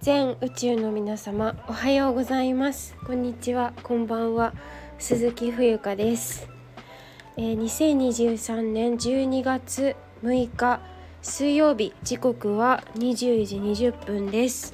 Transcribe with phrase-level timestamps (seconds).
[0.00, 2.94] 全宇宙の皆様おはようございます。
[3.04, 3.72] こんにちは。
[3.82, 4.54] こんばんは。
[4.96, 6.48] 鈴木冬香です、
[7.36, 10.80] えー、2023年12月6日
[11.20, 14.72] 水曜日時刻は20時20分です。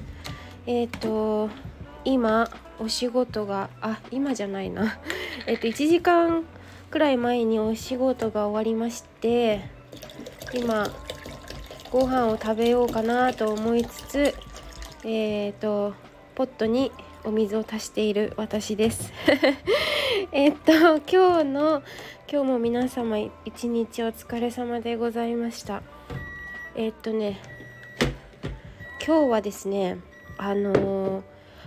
[0.67, 1.49] えっ、ー、と
[2.03, 2.47] 今
[2.77, 4.99] お仕事があ今じゃないな。
[5.47, 6.43] えっと1時間
[6.91, 9.61] くらい前にお仕事が終わりまして
[10.53, 10.87] 今
[11.89, 14.35] ご飯を食べようかなと思いつつ
[15.07, 15.93] えっ、ー、と
[16.33, 16.91] ポットに
[17.23, 19.13] お水を足している私です。
[20.33, 21.83] えっと今日の
[22.27, 25.83] 今日も皆様一日お疲れ様でございました。
[26.73, 27.39] えっ、とね
[29.05, 29.99] 今日はですね
[30.39, 31.23] あのー、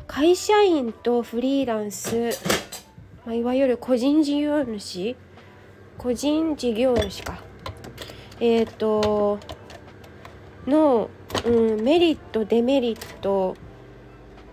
[0.09, 2.30] 会社員とフリーランス、
[3.24, 5.15] まあ、いわゆる個人事業主
[5.96, 7.41] 個人事業主か。
[8.41, 9.38] えっ、と
[10.66, 11.09] の
[11.45, 13.57] うん、メリットデメリット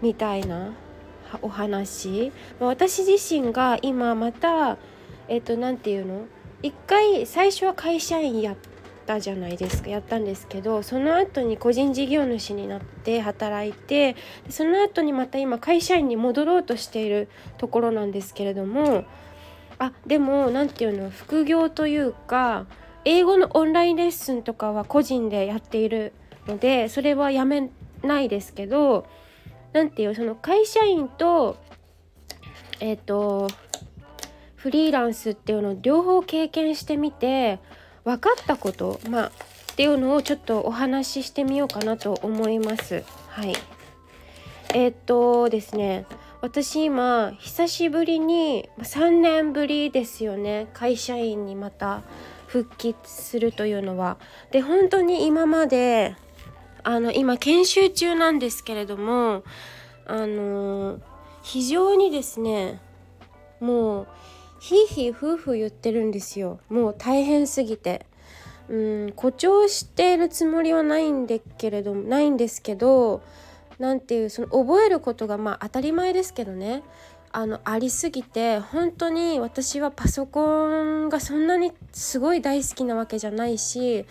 [0.01, 0.73] みたいな
[1.41, 4.77] お話、私自身が今また
[5.27, 6.25] えっ、と何て言うの？
[6.61, 8.55] 一回最初は会社員やっ
[9.05, 9.89] たじゃないですか。
[9.89, 14.15] やったんですけどその後に個人事業主になって働いて
[14.49, 19.05] その後にまた今会社員に戻ろうとしているところなんですけれども
[19.77, 21.09] あでも何て言うの？
[21.09, 22.65] 副業というか
[23.03, 26.13] 英語のオンラインレッスンとかは個人でやっている
[26.47, 27.69] のでそれはやめ
[28.03, 29.07] ないですけど
[29.73, 31.57] 何ていうその会社員と
[32.79, 33.47] えっ、ー、と
[34.55, 37.59] フリーランスっていうのを両方経験してみて
[38.03, 39.31] 分かったことまあ
[39.73, 43.03] っていうのをちょっとお話ししてみようかなと思います。
[43.27, 43.53] はい
[44.73, 46.05] えっ、ー、とですね
[46.41, 52.03] 私今久しぶりに3年ぶりですよね会社員にまた
[52.47, 54.17] 復帰するというのは。
[54.51, 56.15] で本当に今まで
[56.85, 59.43] あの今研修中なんですけれども
[60.05, 60.99] あの
[61.41, 62.79] 非常にですね
[63.59, 64.07] もう
[64.59, 68.05] ひいひい夫婦言ってるんですよもう大変すぎて。
[68.67, 73.21] うん誇張しているつもりはないんでけれどもないんですけど
[73.77, 76.81] 何ていうその覚えることがまあ当たり前ですけどね
[77.31, 84.07] あのありすぎて本当に私はパソコンがそんなにすごい大好きなわけじゃないし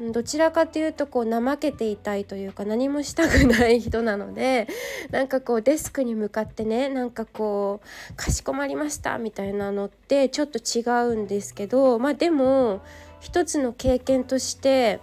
[0.00, 4.66] どちらかというとこう怠けていたいというか何もしたくない人なので
[5.12, 7.86] なんかこうデスクに向かってねなんかこう
[8.16, 10.82] 「かしこまりました」みたいなのってちょっと違
[11.12, 12.80] うんですけどまあでも
[13.20, 15.00] 一つの経験として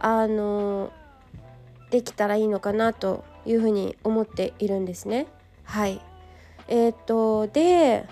[0.00, 0.90] あの
[1.90, 5.26] できたらいいのかなというふうに思っているんですね。
[5.62, 6.00] はい
[6.68, 8.08] えー、っとで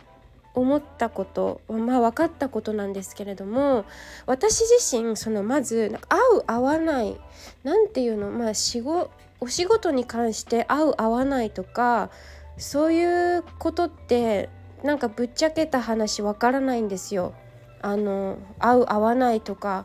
[0.54, 3.84] 思ったことまあ分かったことなんですけれども
[4.26, 7.16] 私自身そのまず合う合わない
[7.64, 9.10] 何ていうのまあ仕事
[9.40, 12.10] お仕事に関して合う合わないとか
[12.56, 14.48] そういうことって
[14.82, 17.34] なんかぶっちゃけた話わからないんですよ。
[17.82, 19.84] あの合う合わないとか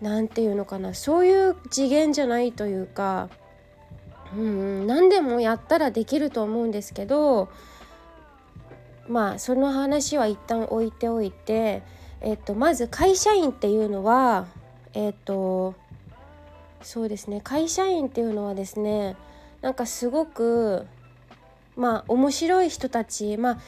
[0.00, 3.28] 何て言うのかなそういう次元じゃないというか、
[4.36, 7.48] うん、何でもやったらできると思うんですけど
[9.08, 11.82] まあその話は一旦置いておいて、
[12.20, 14.46] えっと、まず会社員っていうのは
[14.94, 15.74] えっと
[16.82, 17.40] そうですね。
[17.42, 19.16] 会社員っていうのはですね
[19.60, 20.86] なんかすごく
[21.76, 23.58] まあ面白い人たちまあ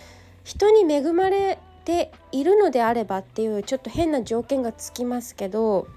[0.44, 5.88] 人に恵まれているのであればっていうちょっと変な条件がつきますけど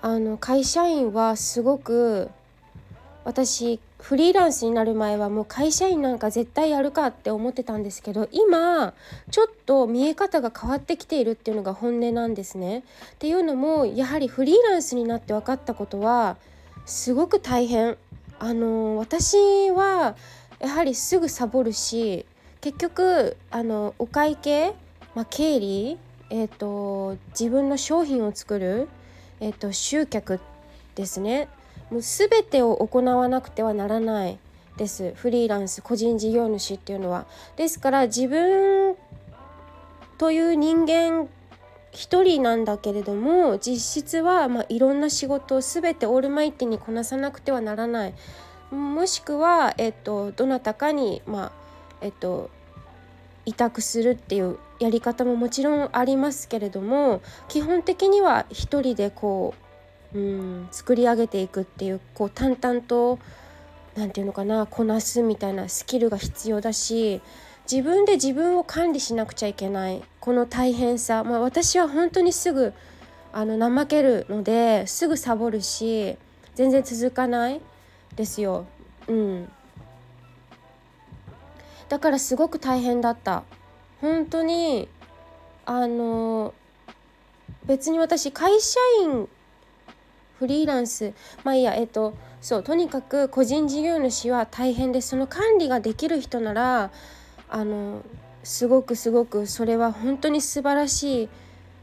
[0.00, 2.30] あの会社員はすごく
[3.24, 8.94] 私フリーランスになる前はもう会社員なんか絶対やるかって思ってたんですけど今
[9.30, 12.80] ちょっと見え方が変わってきているっていうのが本音なんですね。
[12.80, 12.82] っ
[13.20, 16.36] ていうのもやはりフリーランスになって分かったことは
[16.84, 17.96] すごく大変。
[18.40, 20.16] あの私は
[20.58, 22.26] やはりすぐサボるし
[22.60, 24.74] 結局あのお会計、
[25.14, 25.96] まあ、経理、
[26.28, 28.88] えーと、自分の商品を作る、
[29.38, 30.40] えーと集客
[30.96, 31.48] ですね
[31.92, 34.38] もう全てを行わなくてはならない
[34.78, 37.26] ですフリーランス個人事業主っていうのは。
[37.56, 38.96] ですから自分
[40.16, 41.28] という人間
[41.90, 48.14] 一人なんだけれども実質はまあいろんな仕事を全てオールマイティにこなさなくてはならない
[48.70, 51.52] もしくは、えっと、どなたかに、まあ
[52.00, 52.48] えっと、
[53.44, 59.71] 委託するっていうやり方ももちろんありますけれども基本的には一人でこう
[60.14, 63.18] うん作り上げていくっていうこう淡々と
[63.96, 67.20] 何て言うのかなこなすみたいなスキルが必要だし
[67.70, 72.72] 自分で自分を管理しなくちゃいけないこの大変さ、まあ、私は本当にすぐ
[73.32, 76.16] あの怠けるのですぐサボるし
[76.54, 77.60] 全然続かない
[78.14, 78.66] ですよ。
[79.08, 79.48] うん、
[81.88, 83.44] だからすごく大変だった。
[84.02, 84.86] 本当に
[85.64, 86.52] あの
[87.64, 89.28] 別に私会社員
[90.42, 91.12] フリーランス。
[91.44, 96.90] まあいいやえっとそうとにかく個人事業主は大変でその管理ができる人なら
[97.48, 98.02] あの
[98.42, 101.28] すごくすごくそれは本当に素晴らしい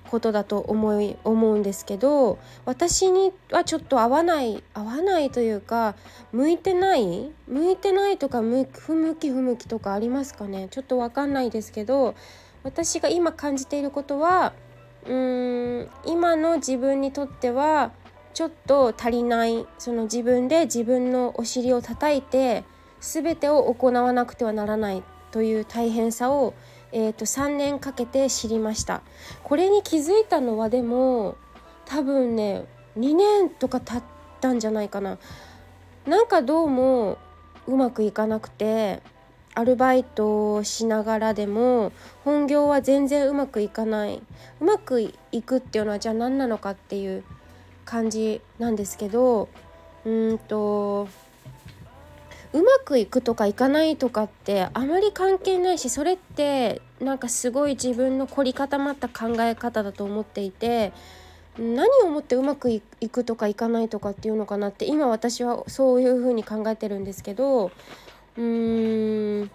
[0.09, 5.95] ことだと思い思うんですけど私にはちょっと合わない合わないというか
[6.33, 10.67] 向いてない向いてないとか向不向き不向きとかありますかね。
[10.69, 12.13] ちょっと分かんないですけど
[12.63, 14.51] 私が今感じていることは
[15.05, 17.91] うーん今の自分にとっては
[18.33, 22.63] ちょっと足りないその自分で自分のお尻を叩いて
[23.01, 26.53] 全てを行わなくてはならないという大変さを
[26.91, 29.01] えーと、3年かけて知りました。
[29.43, 31.37] これに気づいたのはでも
[31.85, 32.65] 多分ね
[32.97, 34.03] 2年とか経っ
[34.41, 35.19] たんじゃないかな。
[36.07, 37.17] なんかどうも
[37.67, 39.01] うまくいかなくて
[39.53, 41.91] アルバイトをしながらでも
[42.23, 44.23] 本業は全然うまくいかない。
[44.59, 47.23] うまくいくっていうのはじゃあ何なのかっていう
[47.89, 49.49] 感じなんですけど
[50.05, 51.07] うんと
[52.53, 60.93] うまくいくとかいかないとかってあまり関係ないしそれってなんかすごい自分の凝り固まった考え方だと思っていて
[61.57, 67.71] 何をもってうまくいくとかいかないとかっていうのかなって今私はそういうふうに考えてるんですけど
[68.37, 69.51] うーん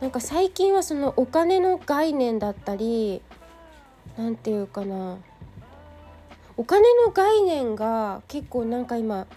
[0.00, 3.20] なんか最近はそのお金の概念だったり
[4.16, 5.18] 何て言うかな
[6.58, 9.28] お金の概念が結構なんか今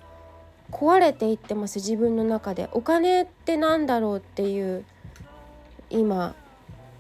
[0.72, 2.68] 壊れていってます自分の中で。
[2.72, 4.84] お金ってなんだろうっていう
[5.92, 6.34] 今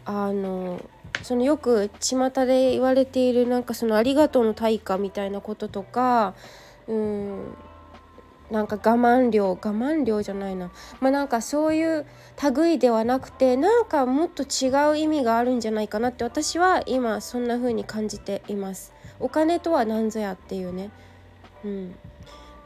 [0.05, 0.79] あの
[1.23, 6.35] そのよく巷で言われているなんかそのありがとうの対価みたいなこととか
[6.87, 7.55] うん
[8.51, 10.71] なんか我慢量我慢量じゃないな。
[10.99, 12.05] まあなんかそういう
[12.53, 18.93] 類ではなくてなんかもっと違う意味があるんじゃないかなって私は今そんな風に感じています。
[19.21, 20.89] お金とは何ぞやっていうね。
[21.63, 21.95] うん。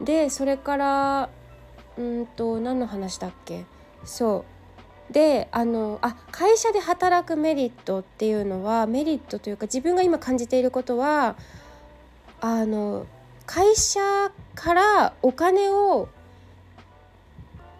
[0.02, 1.30] でそれから
[1.98, 3.66] うんと何の話だっけ？
[4.04, 4.46] そ
[5.10, 5.13] う。
[5.13, 11.36] であのあ会社で働くメリットっていうのはメリットというか自分が今感じていることは
[12.42, 13.06] あの
[13.46, 14.00] 会社
[14.56, 16.10] からお金を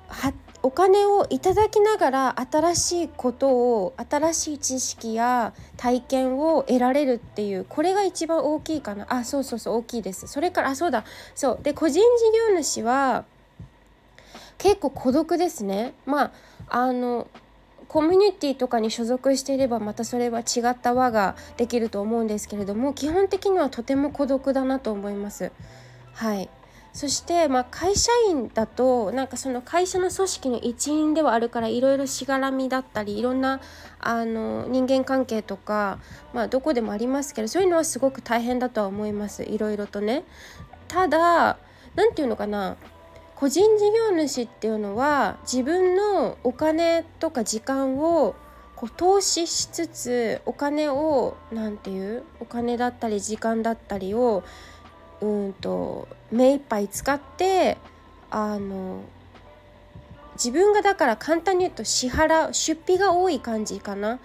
[0.08, 0.34] は
[0.66, 9.06] お金をいただきながら新しいことを新しい知識や体験を得られるっていうこれが一番大きいかな。
[9.10, 10.26] あそうそうそう大きいです。
[10.26, 11.06] それからあそうだ。
[11.36, 11.60] そう。
[11.62, 13.26] で個人事業主は
[14.58, 15.94] 結構孤独ですね。
[16.08, 16.32] まあ
[16.70, 17.28] あの
[17.88, 25.52] コミュニティとかに所属していればまたそれは違った輪ができると思うんですけれども基本的にはとても孤独だなと思います。
[26.14, 26.50] はい。
[26.96, 33.60] そして、まあ、会社員だとなんかその会社の組織の一員ではあるからいろいろしがらみだったりいろんな
[34.00, 36.00] あの人間関係とか、
[36.34, 40.24] まあ、どこでもありますけどそういうのはすごく大変だとは思いますいろいろとね。
[40.88, 41.58] ただ
[41.96, 42.78] 何て言うのかな
[43.36, 48.36] 個人事業主っていうのは自分のお金とか時間を
[48.78, 54.46] こう投資しつつお金を何て言うお金だったり時間だったりを
[55.22, 57.78] うんと目いっぱい使って
[58.30, 59.02] あの
[60.36, 64.20] 自分がだから簡単に言うと支払う出費が多い感じかな。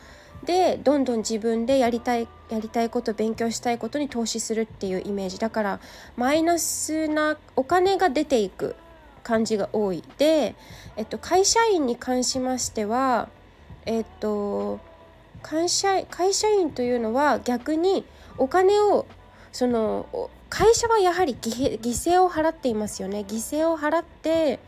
[0.45, 5.81] でどんどん自分でやりたいやりたいこと勉強したいことに投資するっていうイメージだから
[6.17, 8.75] マイナスなお金が出ていく
[9.23, 10.55] 感じが多いで、
[10.97, 13.29] えっと、会社員に関しましては
[13.85, 14.81] えっと
[15.43, 18.05] 会社会社員というのは逆に
[18.39, 19.07] お金を
[19.53, 23.21] その会社はやはり犠牲を払っていますよね。
[23.21, 24.59] 犠牲を払って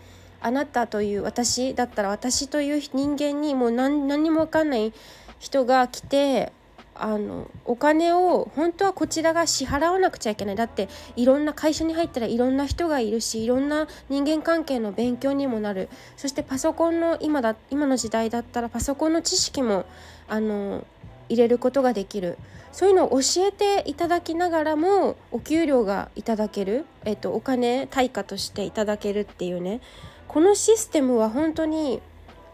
[0.41, 4.93] あなたという私だったら私という人間にもう何何にも分かんない
[5.39, 6.53] 人が来て
[6.95, 10.57] あのお金を本当はこちらが支払わなくちゃいけない。
[10.57, 15.89] だっていろんな会社に入ったらいろんな人がいるしいろんな人間関係の勉強にもなる。
[16.17, 19.85] そしてパソコンの今だ今の時代だったらパソコンの知識も
[20.29, 20.85] あの
[21.29, 22.39] 入れることができる。
[22.73, 29.81] そういうのを教えていただきながらもお給料がいただける、えっと、お金対価としていただけるっていうね。
[30.27, 32.01] このシステムは本当に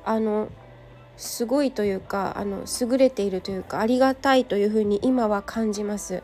[0.04, 0.48] あの
[1.16, 6.22] すごいというかあの優れているというかありがたいというふうに今は感じます。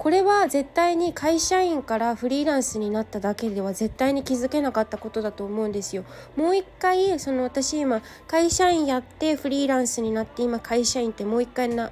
[0.00, 6.06] これは絶対に会社員からフリーランスになっただけでは絶対に気づけなかったことだと思うんですよ。
[6.36, 11.90] もう一回その私今会社員やってフリーランスになって今会社員ってもう一回な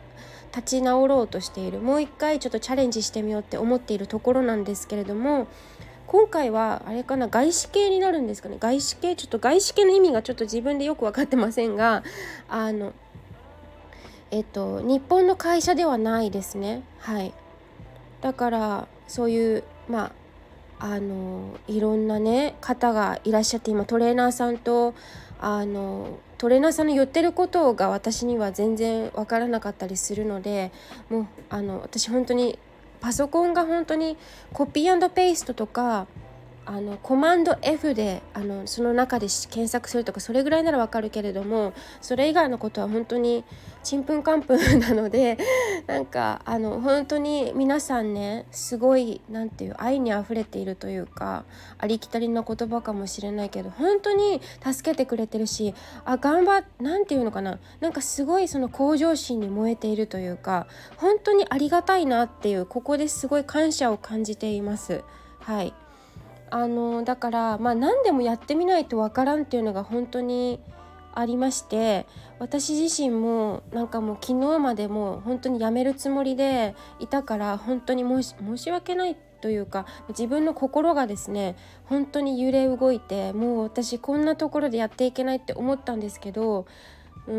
[0.57, 1.81] 立ち直ろうとしている。
[1.81, 5.47] もう一回ちょっとチャレンジしてみようって思っているところなんですけれども
[6.07, 8.57] 今回はあれかな外資系になるんですかね。
[8.59, 12.03] 外資系ちょっと外資系の意味がちょっと自分でよく分かってませんが
[12.49, 12.95] あの
[14.31, 16.85] えっと日本の会社ではないですね。
[17.00, 17.35] はい。
[18.21, 20.13] だからそういうまあ
[20.81, 24.95] あのいろんなね方がいらっしゃって今トレーナーさんと
[25.41, 30.71] あのトレーナーさんの言ってることが私には全然わからなかったりするので
[31.11, 32.59] もうあの私本当に
[33.01, 34.17] パソコンが本当に
[34.53, 36.07] コピーペーストとか
[36.71, 41.73] あのコマンド F であのその中で検索するとかそれぐらいならわかるけれども
[42.03, 43.43] それ以外のことは本当に
[43.83, 45.39] ちんぷんかんぷんなので
[45.89, 51.45] なんかあの本当に皆さんねすごい何て言う愛にあふれているというか
[51.79, 60.67] ありきたりな言葉かもしれないけど本当に助けてくれてるしあ頑張っ何て言うのかななんかすごいその向上心に燃えているというか
[60.99, 65.03] 本当にありがたいなっていうここですごい感謝を感じています。
[65.41, 65.73] はい
[66.50, 70.61] あのだからまあ何でもやってみないとわからんっていうのが本当に
[71.14, 72.07] ありまして
[72.38, 86.67] 私自身もなんかもう昨日までも本当にやめるつもりでいたから本当に申し訳ないというか自分の心がですね本当に揺れ動いてもう私こんなところでやっていけないって思ったんですけど
[87.29, 87.35] うー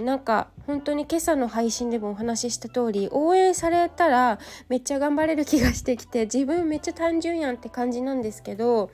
[0.00, 4.38] んなんか本当に今朝の配信でもお話しした通り応援されたら
[4.68, 8.90] めっちゃ頑張れる気がしてきて自分めっちゃ単純やんって感じなんですけど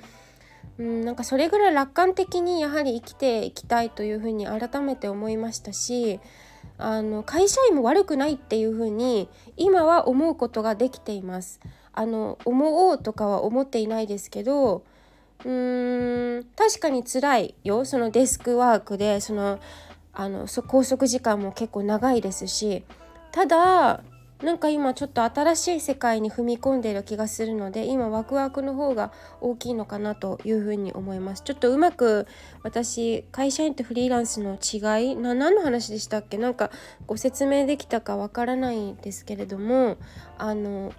[0.78, 6.20] うんなんかそれぐらい楽観的にやはり生きていきたいというふうに改めて思いましたし
[6.78, 9.28] あの会社員も悪くないっていうふうに
[9.58, 11.60] 今は思うことができています。
[11.92, 14.84] あの思おうとかは思っていないですけど
[15.44, 19.58] うーん確かに辛いよそのデスクワークでその
[20.20, 22.84] あの拘束時間も結構長いですし
[23.32, 24.02] ただ
[24.42, 31.42] なんか今ちょっと新しい世界に踏み込んでいる気がするので今ワクワクの方が大きいのかなというふうに思います。
[31.42, 32.26] ちょっとうまく
[32.62, 36.36] 私会社員とフリーランスの違いな何の話でしたっけ？
[36.36, 36.70] なんか
[37.06, 39.96] ご説明できたかわからないんですけれども
[40.36, 40.92] あの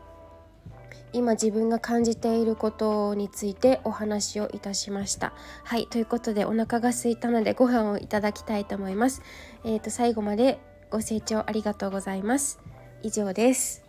[1.13, 5.33] 今自分が感じていることについてお話をいたしました。
[5.63, 9.21] はいということでお腹が空いたのでご飯をいただきたいと思います。
[9.63, 12.59] えっ、ー、と最後までご清聴ありがとうございます。
[13.03, 13.83] 以上です。